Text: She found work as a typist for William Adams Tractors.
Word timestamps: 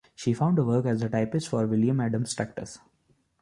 She 0.15 0.33
found 0.33 0.57
work 0.65 0.87
as 0.87 1.03
a 1.03 1.09
typist 1.09 1.47
for 1.49 1.67
William 1.67 1.99
Adams 1.99 2.33
Tractors. 2.33 2.79